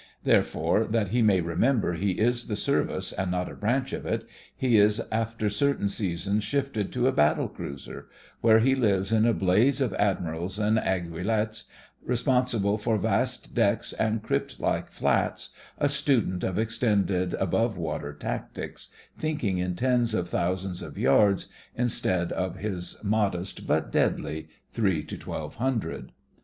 Therefore, 0.23 0.85
that 0.85 1.09
he 1.09 1.21
may 1.21 1.41
remember 1.41 1.93
he 1.93 2.13
is 2.13 2.47
the 2.47 2.55
Service 2.55 3.13
and 3.13 3.29
not 3.29 3.51
a 3.51 3.55
branch 3.55 3.93
of 3.93 4.03
it, 4.03 4.27
he 4.57 4.75
is 4.79 4.99
after 5.11 5.47
certain 5.47 5.89
seasons 5.89 6.43
shifted 6.43 6.91
to 6.93 7.05
a 7.07 7.11
battle 7.11 7.47
cruiser, 7.47 8.07
where 8.39 8.57
he 8.61 8.73
lives 8.73 9.11
in 9.11 9.27
a 9.27 9.33
blaze 9.35 9.79
of 9.79 9.93
admirals 9.93 10.57
and 10.57 10.79
aiguillettes, 10.79 11.65
responsible 12.03 12.79
for 12.79 12.97
vast 12.97 13.53
decks 13.53 13.93
and 13.93 14.23
crypt 14.23 14.59
like 14.59 14.89
fiats, 14.89 15.49
a 15.77 15.87
student 15.87 16.43
of 16.43 16.57
extended 16.57 17.35
above 17.35 17.77
water 17.77 18.11
tactics, 18.11 18.89
thinking 19.19 19.59
in 19.59 19.75
tens 19.75 20.15
of 20.15 20.27
thousands 20.27 20.81
of 20.81 20.95
THE 20.95 21.03
FKINGES 21.03 21.13
OF 21.13 21.25
THE 21.27 21.29
FLEET 21.29 21.39
73 21.77 21.77
yards 21.77 21.77
instead 21.77 22.31
of 22.31 22.57
his 22.57 22.97
modest 23.03 23.67
but 23.67 23.91
deadly 23.91 24.49
three 24.71 25.03
to 25.03 25.15
twelve 25.15 25.55
hundred. 25.57 26.11